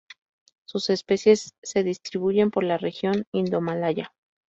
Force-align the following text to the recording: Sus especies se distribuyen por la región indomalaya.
Sus 0.65 0.89
especies 0.89 1.53
se 1.61 1.83
distribuyen 1.83 2.49
por 2.49 2.63
la 2.63 2.79
región 2.79 3.27
indomalaya. 3.31 4.15